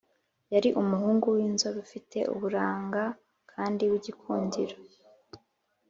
Yari 0.53 0.69
umuhungu 0.81 1.25
w’inzobe 1.35 1.77
ufite 1.85 2.17
uburanga 2.35 3.03
kandi 3.51 3.83
w’igikundiro. 3.91 4.77